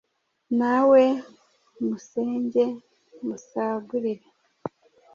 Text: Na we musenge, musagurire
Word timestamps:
Na 0.57 0.73
we 0.89 1.03
musenge, 1.87 2.63
musagurire 3.25 4.25